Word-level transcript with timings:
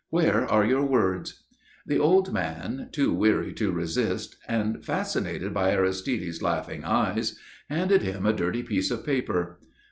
"Where 0.09 0.47
are 0.51 0.65
your 0.65 0.81
words?" 0.83 1.43
The 1.85 1.99
old 1.99 2.33
man, 2.33 2.89
too 2.91 3.13
weary 3.13 3.53
to 3.53 3.71
resist 3.71 4.35
and 4.47 4.83
fascinated 4.83 5.53
by 5.53 5.75
Aristide's 5.75 6.41
laughing 6.41 6.83
eyes, 6.83 7.37
handed 7.69 8.01
him 8.01 8.25
a 8.25 8.33
dirty 8.33 8.63
piece 8.63 8.89
of 8.89 9.05
paper. 9.05 9.59